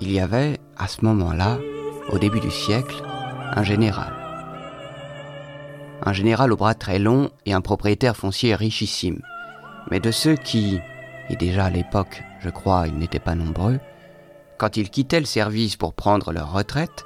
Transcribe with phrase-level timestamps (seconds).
[0.00, 1.58] Il y avait, à ce moment-là,
[2.10, 3.02] au début du siècle,
[3.54, 4.12] un général.
[6.04, 9.22] Un général au bras très long et un propriétaire foncier richissime.
[9.90, 10.80] Mais de ceux qui,
[11.30, 13.78] et déjà à l'époque, je crois, ils n'étaient pas nombreux,
[14.58, 17.04] quand ils quittaient le service pour prendre leur retraite,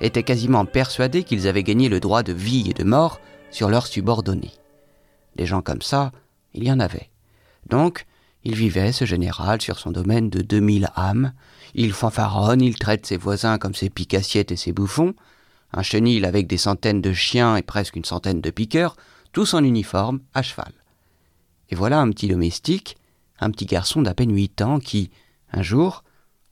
[0.00, 3.20] étaient quasiment persuadés qu'ils avaient gagné le droit de vie et de mort
[3.50, 4.52] sur leurs subordonnés.
[5.36, 6.12] Des gens comme ça,
[6.54, 7.10] il y en avait.
[7.68, 8.06] Donc,
[8.42, 11.32] il vivait, ce général, sur son domaine de 2000 âmes.
[11.74, 15.14] Il fanfaronne, il traite ses voisins comme ses picassiettes et ses bouffons.
[15.72, 18.96] Un chenil avec des centaines de chiens et presque une centaine de piqueurs,
[19.32, 20.72] tous en uniforme, à cheval.
[21.68, 22.96] Et voilà un petit domestique,
[23.38, 25.10] un petit garçon d'à peine huit ans qui,
[25.52, 26.02] un jour,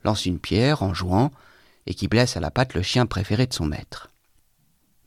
[0.03, 1.31] lance une pierre en jouant
[1.87, 4.11] et qui blesse à la patte le chien préféré de son maître.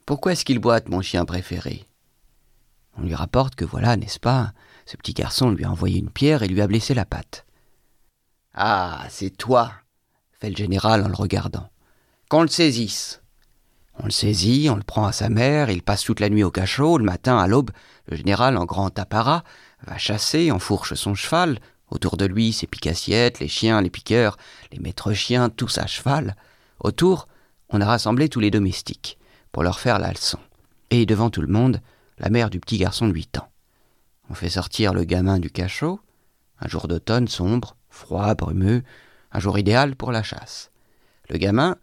[0.06, 1.87] Pourquoi est-ce qu'il boite, mon chien préféré?
[2.98, 4.52] On lui rapporte que voilà, n'est-ce pas,
[4.86, 7.46] ce petit garçon lui a envoyé une pierre et lui a blessé la patte.
[8.54, 9.72] Ah, c'est toi,
[10.40, 11.70] fait le général en le regardant.
[12.28, 13.22] Qu'on le saisisse.
[14.00, 16.50] On le saisit, on le prend à sa mère, il passe toute la nuit au
[16.50, 17.70] cachot, le matin, à l'aube,
[18.06, 19.44] le général, en grand apparat,
[19.86, 21.58] va chasser, enfourche son cheval,
[21.90, 24.36] autour de lui ses picassiettes, les chiens, les piqueurs,
[24.72, 26.36] les maîtres chiens, tous à cheval.
[26.80, 27.28] Autour,
[27.70, 29.18] on a rassemblé tous les domestiques,
[29.52, 30.38] pour leur faire la leçon.
[30.90, 31.80] Et devant tout le monde,
[32.18, 33.48] la mère du petit garçon de huit ans.
[34.30, 36.00] On fait sortir le gamin du cachot,
[36.60, 38.82] un jour d'automne sombre, froid, brumeux,
[39.32, 40.70] un jour idéal pour la chasse.
[41.28, 41.76] Le gamin,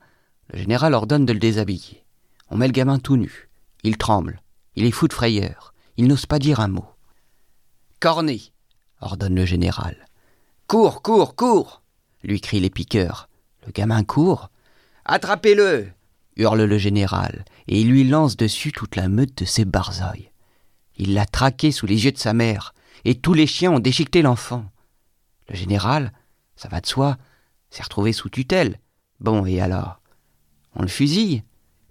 [0.52, 2.04] le général ordonne de le déshabiller.
[2.50, 3.50] On met le gamin tout nu.
[3.84, 4.42] Il tremble.
[4.76, 5.74] Il est fou de frayeur.
[5.98, 6.88] Il n'ose pas dire un mot.
[8.00, 8.42] Cornet
[9.02, 10.08] ordonne le général.
[10.68, 11.82] Cours, cours, cours
[12.24, 13.30] lui crient les piqueurs.
[13.66, 14.50] Le gamin court.
[15.06, 15.92] Attrapez-le
[16.38, 20.32] hurle le général, et il lui lance dessus toute la meute de ses barzoilles.
[20.98, 22.74] Il l'a traqué sous les yeux de sa mère,
[23.04, 24.66] et tous les chiens ont déchiqueté l'enfant.
[25.50, 26.12] Le général,
[26.56, 27.18] ça va de soi,
[27.70, 28.80] s'est retrouvé sous tutelle.
[29.20, 30.00] Bon, et alors?
[30.76, 31.44] On le fusille?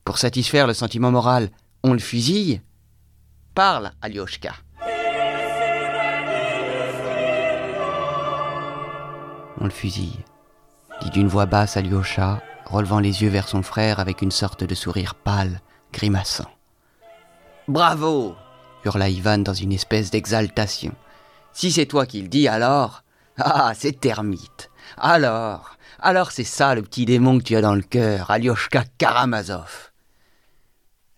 [0.04, 1.50] Pour satisfaire le sentiment moral,
[1.82, 2.60] on le fusille?
[3.54, 4.54] Parle, Alioshka.
[9.60, 10.24] On le fusille,
[11.00, 14.74] dit d'une voix basse Alyosha, relevant les yeux vers son frère avec une sorte de
[14.74, 15.60] sourire pâle,
[15.92, 16.50] grimaçant.
[17.68, 18.34] Bravo
[18.84, 20.94] hurla Ivan dans une espèce d'exaltation.
[21.52, 23.02] Si c'est toi qui le dis, alors?
[23.38, 24.70] Ah, c'est termite.
[24.96, 29.90] Alors, alors c'est ça le petit démon que tu as dans le cœur, Alioshka Karamazov.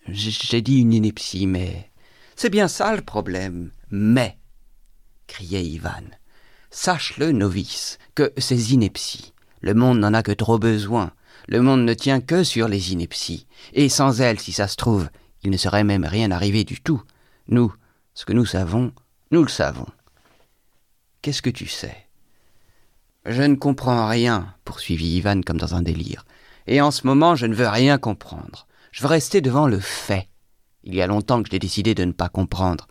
[0.08, 1.90] J'ai dit une ineptie, mais.
[2.36, 3.72] C'est bien ça le problème.
[3.90, 4.38] Mais
[5.26, 6.04] criait Ivan.
[6.70, 11.12] Sache-le, novice, que ces inepties, le monde n'en a que trop besoin.
[11.48, 13.46] Le monde ne tient que sur les inepties.
[13.72, 15.08] Et sans elles, si ça se trouve,
[15.42, 17.02] il ne serait même rien arrivé du tout.
[17.48, 17.72] Nous,
[18.14, 18.92] ce que nous savons,
[19.30, 19.86] nous le savons.
[21.22, 22.06] Qu'est-ce que tu sais?
[23.24, 26.24] Je ne comprends rien, poursuivit Ivan comme dans un délire.
[26.66, 28.66] Et en ce moment, je ne veux rien comprendre.
[28.92, 30.28] Je veux rester devant le fait.
[30.84, 32.86] Il y a longtemps que j'ai décidé de ne pas comprendre.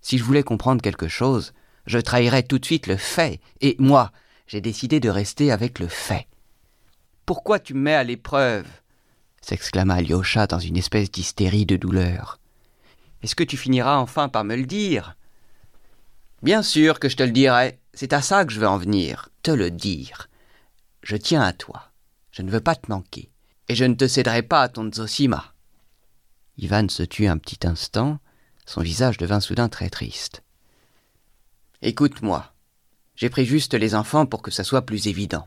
[0.00, 1.52] Si je voulais comprendre quelque chose,
[1.86, 3.40] je trahirais tout de suite le fait.
[3.60, 4.12] Et moi,
[4.46, 6.26] j'ai décidé de rester avec le fait.
[7.26, 8.66] Pourquoi tu me mets à l'épreuve?
[9.40, 12.38] s'exclama Alyosha dans une espèce d'hystérie de douleur.
[13.28, 15.14] Est-ce que tu finiras enfin par me le dire?
[16.42, 17.78] Bien sûr que je te le dirai.
[17.92, 20.30] C'est à ça que je veux en venir, te le dire.
[21.02, 21.92] Je tiens à toi.
[22.30, 23.30] Je ne veux pas te manquer.
[23.68, 25.52] Et je ne te céderai pas à ton Zosima.
[26.56, 28.18] Ivan se tut un petit instant.
[28.64, 30.42] Son visage devint soudain très triste.
[31.82, 32.54] Écoute-moi.
[33.14, 35.46] J'ai pris juste les enfants pour que ça soit plus évident.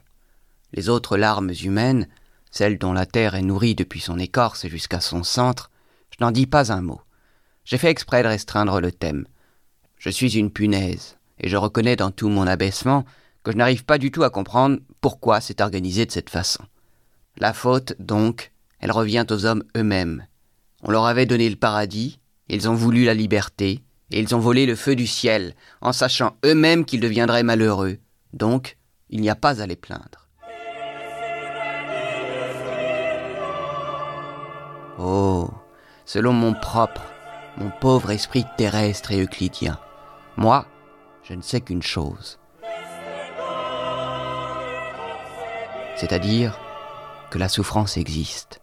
[0.72, 2.08] Les autres larmes humaines,
[2.52, 5.72] celles dont la terre est nourrie depuis son écorce jusqu'à son centre,
[6.12, 7.02] je n'en dis pas un mot.
[7.64, 9.26] J'ai fait exprès de restreindre le thème.
[9.98, 13.06] Je suis une punaise, et je reconnais dans tout mon abaissement
[13.44, 16.64] que je n'arrive pas du tout à comprendre pourquoi c'est organisé de cette façon.
[17.38, 20.26] La faute, donc, elle revient aux hommes eux-mêmes.
[20.84, 22.20] On leur avait donné le paradis,
[22.50, 23.82] ils ont voulu la liberté,
[24.12, 27.98] et ils ont volé le feu du ciel, en sachant eux-mêmes qu'ils deviendraient malheureux.
[28.34, 28.78] Donc,
[29.10, 30.28] il n'y a pas à les plaindre.
[35.00, 35.50] Oh,
[36.06, 37.02] selon mon propre,
[37.58, 39.80] mon pauvre esprit terrestre et euclidien.
[40.38, 40.66] Moi,
[41.24, 42.40] je ne sais qu'une chose.
[45.96, 46.60] C'est-à-dire
[47.30, 48.62] que la souffrance existe.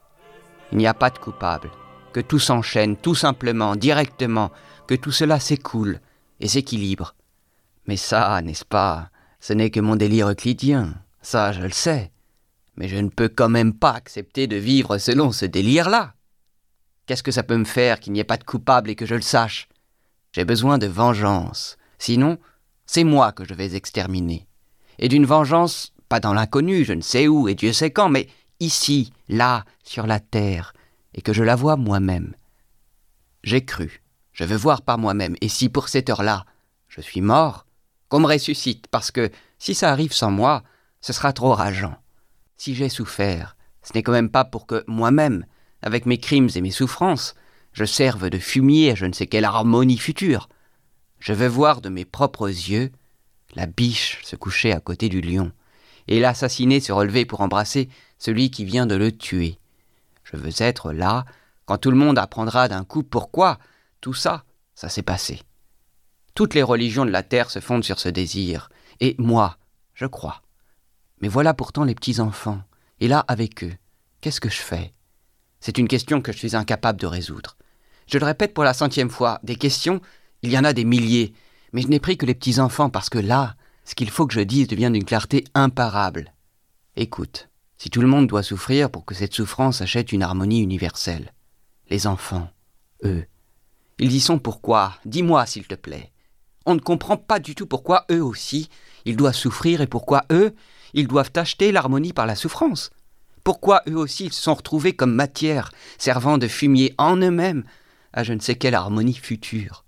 [0.72, 1.70] Il n'y a pas de coupable,
[2.12, 4.50] que tout s'enchaîne tout simplement, directement,
[4.86, 6.00] que tout cela s'écoule
[6.40, 7.14] et s'équilibre.
[7.86, 9.10] Mais ça, n'est-ce pas,
[9.40, 12.10] ce n'est que mon délire euclidien, ça je le sais.
[12.76, 16.14] Mais je ne peux quand même pas accepter de vivre selon ce délire-là.
[17.08, 19.14] Qu'est-ce que ça peut me faire qu'il n'y ait pas de coupable et que je
[19.14, 19.66] le sache?
[20.32, 21.78] J'ai besoin de vengeance.
[21.98, 22.38] Sinon,
[22.84, 24.46] c'est moi que je vais exterminer.
[24.98, 28.28] Et d'une vengeance, pas dans l'inconnu, je ne sais où et Dieu sait quand, mais
[28.60, 30.74] ici, là, sur la terre,
[31.14, 32.34] et que je la vois moi-même.
[33.42, 34.02] J'ai cru,
[34.32, 36.44] je veux voir par moi-même, et si pour cette heure-là,
[36.88, 37.64] je suis mort,
[38.10, 40.62] qu'on me ressuscite, parce que si ça arrive sans moi,
[41.00, 41.96] ce sera trop rageant.
[42.58, 45.46] Si j'ai souffert, ce n'est quand même pas pour que moi-même,
[45.82, 47.34] avec mes crimes et mes souffrances,
[47.72, 50.48] je serve de fumier à je ne sais quelle harmonie future.
[51.18, 52.90] Je veux voir de mes propres yeux
[53.54, 55.52] la biche se coucher à côté du lion,
[56.06, 57.88] et l'assassiné se relever pour embrasser
[58.18, 59.58] celui qui vient de le tuer.
[60.24, 61.24] Je veux être là
[61.66, 63.58] quand tout le monde apprendra d'un coup pourquoi
[64.00, 65.42] tout ça, ça s'est passé.
[66.34, 68.70] Toutes les religions de la terre se fondent sur ce désir,
[69.00, 69.58] et moi,
[69.94, 70.42] je crois.
[71.20, 72.62] Mais voilà pourtant les petits enfants,
[73.00, 73.74] et là avec eux,
[74.20, 74.92] qu'est-ce que je fais?
[75.60, 77.56] C'est une question que je suis incapable de résoudre.
[78.06, 80.00] Je le répète pour la centième fois, des questions,
[80.42, 81.34] il y en a des milliers,
[81.72, 84.34] mais je n'ai pris que les petits enfants parce que là, ce qu'il faut que
[84.34, 86.32] je dise devient d'une clarté imparable.
[86.96, 91.32] Écoute, si tout le monde doit souffrir pour que cette souffrance achète une harmonie universelle,
[91.90, 92.50] les enfants,
[93.04, 93.24] eux,
[93.98, 94.94] ils y sont pourquoi?
[95.04, 96.12] Dis-moi, s'il te plaît.
[96.66, 98.68] On ne comprend pas du tout pourquoi eux aussi,
[99.04, 100.54] ils doivent souffrir et pourquoi eux,
[100.92, 102.90] ils doivent acheter l'harmonie par la souffrance.
[103.48, 107.64] Pourquoi eux aussi ils se sont retrouvés comme matière, servant de fumier en eux-mêmes
[108.12, 109.86] à je ne sais quelle harmonie future.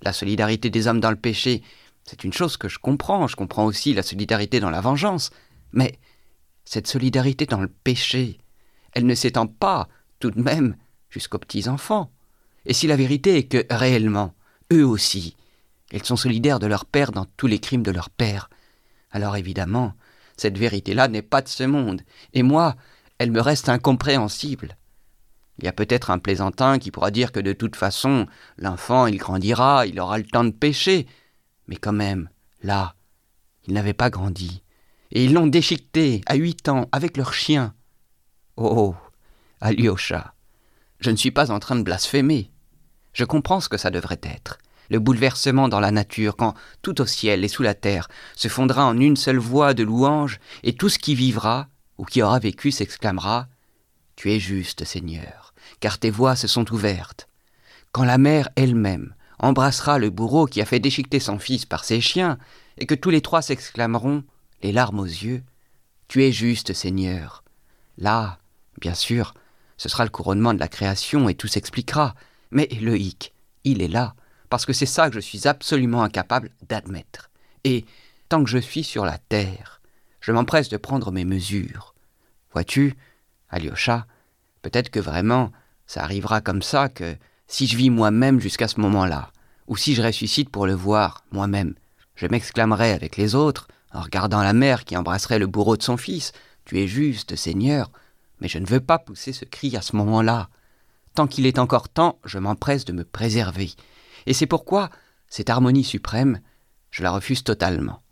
[0.00, 1.62] La solidarité des hommes dans le péché,
[2.04, 5.28] c'est une chose que je comprends, je comprends aussi la solidarité dans la vengeance,
[5.72, 5.98] mais
[6.64, 8.38] cette solidarité dans le péché,
[8.94, 10.74] elle ne s'étend pas, tout de même,
[11.10, 12.10] jusqu'aux petits-enfants.
[12.64, 14.32] Et si la vérité est que, réellement,
[14.72, 15.36] eux aussi,
[15.92, 18.48] ils sont solidaires de leur père dans tous les crimes de leur père,
[19.10, 19.92] alors évidemment,
[20.36, 22.02] cette vérité-là n'est pas de ce monde,
[22.34, 22.76] et moi,
[23.18, 24.76] elle me reste incompréhensible.
[25.58, 28.26] Il y a peut-être un plaisantin qui pourra dire que de toute façon,
[28.58, 31.06] l'enfant, il grandira, il aura le temps de pécher.
[31.66, 32.28] Mais quand même,
[32.62, 32.94] là,
[33.66, 34.62] il n'avait pas grandi.
[35.12, 37.74] Et ils l'ont déchiqueté, à huit ans, avec leur chien.
[38.56, 38.94] Oh,
[39.60, 40.34] Alyosha,
[41.00, 42.50] je ne suis pas en train de blasphémer.
[43.14, 44.58] Je comprends ce que ça devrait être.
[44.90, 48.84] Le bouleversement dans la nature, quand tout au ciel et sous la terre se fondra
[48.84, 51.68] en une seule voix de louange, et tout ce qui vivra,
[51.98, 53.48] ou qui aura vécu, s'exclamera
[54.14, 55.46] Tu es juste, Seigneur
[55.80, 57.28] car tes voies se sont ouvertes.
[57.92, 62.00] Quand la mère elle-même embrassera le bourreau qui a fait déchiqueter son fils par ses
[62.00, 62.38] chiens,
[62.78, 64.24] et que tous les trois s'exclameront,
[64.62, 65.42] les larmes aux yeux,
[66.08, 67.42] Tu es juste, Seigneur.
[67.98, 68.38] Là,
[68.80, 69.34] bien sûr,
[69.76, 72.14] ce sera le couronnement de la création et tout s'expliquera.
[72.52, 73.34] Mais le hic,
[73.64, 74.14] il est là,
[74.48, 77.30] parce que c'est ça que je suis absolument incapable d'admettre.
[77.64, 77.84] Et,
[78.28, 79.80] tant que je suis sur la terre,
[80.20, 81.94] je m'empresse de prendre mes mesures.
[82.52, 82.96] Vois-tu,
[83.50, 84.06] Alyosha,
[84.62, 85.52] peut-être que vraiment
[85.86, 87.16] ça arrivera comme ça que
[87.46, 89.30] si je vis moi-même jusqu'à ce moment-là,
[89.68, 91.74] ou si je ressuscite pour le voir moi-même,
[92.14, 95.96] je m'exclamerai avec les autres, en regardant la mère qui embrasserait le bourreau de son
[95.96, 96.32] fils,
[96.64, 97.92] Tu es juste, Seigneur,
[98.40, 100.48] mais je ne veux pas pousser ce cri à ce moment-là.
[101.14, 103.70] Tant qu'il est encore temps, je m'empresse de me préserver.
[104.26, 104.90] Et c'est pourquoi,
[105.28, 106.40] cette harmonie suprême,
[106.90, 108.02] je la refuse totalement.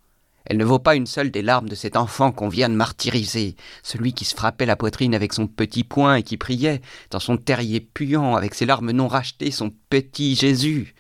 [0.47, 3.57] Elle ne vaut pas une seule des larmes de cet enfant qu'on vient de martyriser,
[3.83, 7.39] celui qui se frappait la poitrine avec son petit poing et qui priait, dans son
[7.39, 10.95] terrier puant, avec ses larmes non rachetées, son petit Jésus.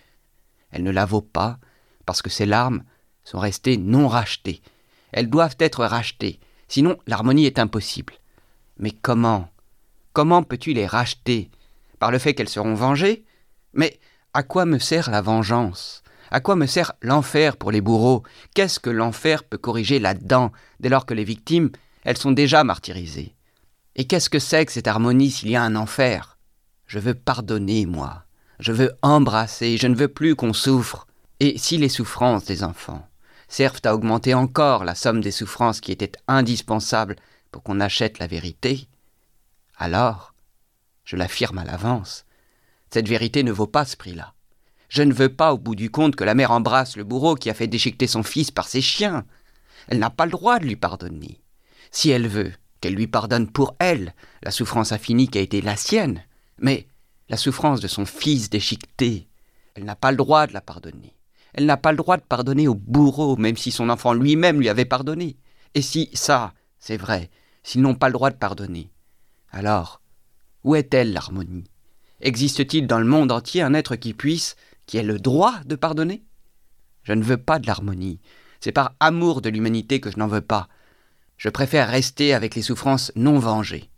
[0.70, 1.58] Elle ne la vaut pas,
[2.06, 2.84] parce que ses larmes
[3.22, 4.62] sont restées non rachetées.
[5.12, 8.14] Elles doivent être rachetées, sinon l'harmonie est impossible.
[8.78, 9.50] Mais comment
[10.14, 11.50] Comment peux-tu les racheter
[11.98, 13.24] Par le fait qu'elles seront vengées?
[13.72, 13.98] Mais
[14.34, 16.02] à quoi me sert la vengeance?
[16.32, 18.24] À quoi me sert l'enfer pour les bourreaux?
[18.54, 20.50] Qu'est-ce que l'enfer peut corriger là-dedans,
[20.80, 21.70] dès lors que les victimes,
[22.02, 23.36] elles sont déjà martyrisées?
[23.94, 26.36] Et qu'est-ce que c'est que cette harmonie s'il y a un enfer?
[26.86, 28.24] Je veux pardonner, moi.
[28.58, 31.06] Je veux embrasser, je ne veux plus qu'on souffre.
[31.38, 33.06] Et si les souffrances des enfants
[33.46, 37.16] servent à augmenter encore la somme des souffrances qui étaient indispensables
[37.52, 38.88] pour qu'on achète la vérité,
[39.76, 40.34] alors,
[41.04, 42.24] je l'affirme à l'avance,
[42.94, 44.34] cette vérité ne vaut pas ce prix-là.
[44.88, 47.50] Je ne veux pas, au bout du compte, que la mère embrasse le bourreau qui
[47.50, 49.24] a fait déchiqueter son fils par ses chiens.
[49.88, 51.40] Elle n'a pas le droit de lui pardonner.
[51.90, 55.74] Si elle veut, qu'elle lui pardonne pour elle la souffrance infinie qui a été la
[55.74, 56.22] sienne,
[56.58, 56.86] mais
[57.28, 59.26] la souffrance de son fils déchiqueté,
[59.74, 61.16] elle n'a pas le droit de la pardonner.
[61.52, 64.68] Elle n'a pas le droit de pardonner au bourreau, même si son enfant lui-même lui
[64.68, 65.36] avait pardonné.
[65.74, 67.28] Et si ça, c'est vrai,
[67.64, 68.92] s'ils n'ont pas le droit de pardonner,
[69.50, 70.00] alors,
[70.62, 71.64] où est-elle l'harmonie?
[72.24, 76.24] Existe-t-il dans le monde entier un être qui puisse, qui ait le droit de pardonner?
[77.02, 78.18] Je ne veux pas de l'harmonie.
[78.60, 80.68] C'est par amour de l'humanité que je n'en veux pas.
[81.36, 83.90] Je préfère rester avec les souffrances non vengées.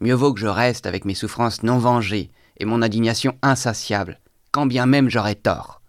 [0.00, 4.18] Mieux vaut que je reste avec mes souffrances non vengées et mon indignation insatiable,
[4.50, 5.80] quand bien même j'aurais tort.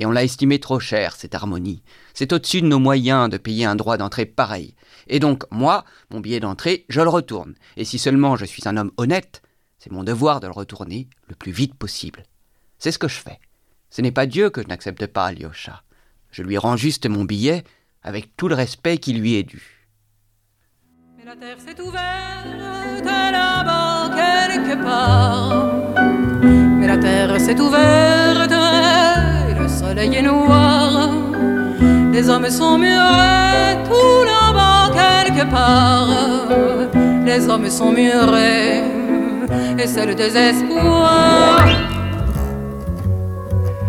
[0.00, 1.84] Et on l'a estimé trop cher, cette harmonie.
[2.12, 4.74] C'est au-dessus de nos moyens de payer un droit d'entrée pareil.
[5.06, 7.54] Et donc, moi, mon billet d'entrée, je le retourne.
[7.76, 9.43] Et si seulement je suis un homme honnête,
[9.84, 12.22] c'est mon devoir de le retourner le plus vite possible.
[12.78, 13.38] C'est ce que je fais.
[13.90, 15.82] Ce n'est pas Dieu que je n'accepte pas, Alyosha.
[16.30, 17.64] Je lui rends juste mon billet
[18.02, 19.86] avec tout le respect qui lui est dû.
[21.18, 25.94] Mais la terre s'est ouverte là-bas quelque part.
[26.78, 31.10] Mais la terre s'est ouverte et le soleil est noir.
[32.10, 36.48] Les hommes sont murés tout là-bas quelque part.
[37.26, 38.93] Les hommes sont murés
[39.78, 41.66] et c'est désespoir.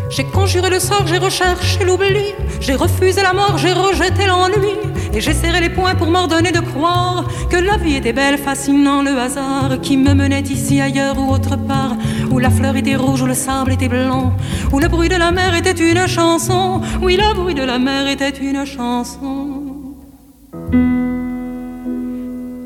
[0.09, 4.75] J'ai conjuré le sort, j'ai recherché l'oubli, j'ai refusé la mort, j'ai rejeté l'ennui,
[5.13, 9.01] et j'ai serré les poings pour m'ordonner de croire que la vie était belle, fascinant
[9.01, 11.97] le hasard qui me menait ici, ailleurs ou autre part,
[12.31, 14.31] où la fleur était rouge, où le sable était blanc,
[14.71, 18.07] où le bruit de la mer était une chanson, oui, le bruit de la mer
[18.07, 19.63] était une chanson.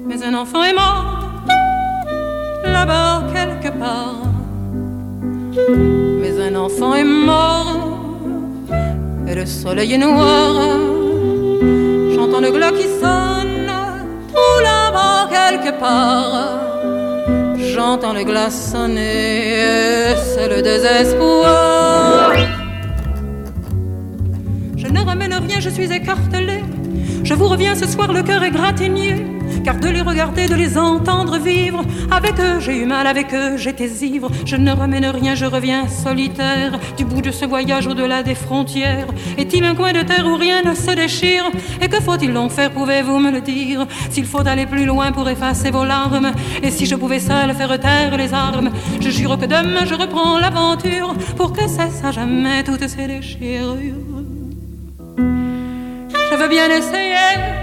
[0.07, 1.18] Mais un enfant est mort,
[3.33, 4.29] quelque part
[6.21, 7.89] mais un enfant est mort
[9.27, 10.55] et le soleil est noir.
[12.15, 13.71] J'entends le glas qui sonne
[14.33, 16.59] tout là-bas quelque part.
[17.57, 22.33] J'entends le glas sonner, c'est le désespoir.
[24.77, 26.63] Je ne ramène rien, je suis écartelé.
[27.23, 29.38] Je vous reviens ce soir, le cœur est gratigné
[29.69, 33.55] car de les regarder, de les entendre vivre, avec eux j'ai eu mal, avec eux
[33.55, 38.23] j'étais ivre, je ne ramène rien, je reviens solitaire, du bout de ce voyage au-delà
[38.23, 39.05] des frontières.
[39.37, 41.43] Est-il un coin de terre où rien ne se déchire?
[41.83, 43.85] Et que faut-il donc faire, pouvez-vous me le dire?
[44.09, 46.31] S'il faut aller plus loin pour effacer vos larmes,
[46.63, 50.39] et si je pouvais seul faire taire les armes, je jure que demain je reprends
[50.39, 54.23] l'aventure pour que cesse à jamais toutes ces déchirures.
[55.15, 57.59] Je veux bien essayer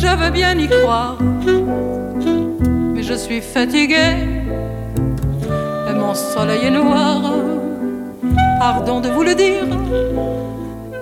[0.00, 1.18] je veux bien y croire.
[2.94, 4.16] Mais je suis fatiguée
[5.88, 7.20] et mon soleil est noir.
[8.58, 9.66] Pardon de vous le dire,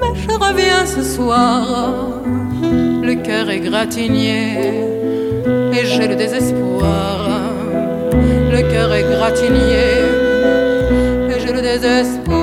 [0.00, 1.62] mais je reviens ce soir.
[3.08, 4.34] Le cœur est gratigné
[5.76, 7.28] et j'ai le désespoir.
[8.54, 9.86] Le cœur est gratigné
[11.30, 12.37] et j'ai le désespoir.